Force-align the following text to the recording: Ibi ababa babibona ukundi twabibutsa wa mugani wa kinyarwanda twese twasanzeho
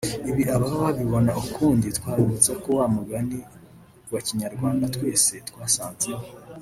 Ibi 0.29 0.43
ababa 0.53 0.77
babibona 0.85 1.31
ukundi 1.43 1.87
twabibutsa 1.97 2.51
wa 2.77 2.85
mugani 2.95 3.39
wa 4.11 4.19
kinyarwanda 4.27 4.85
twese 4.95 5.33
twasanzeho 5.47 6.23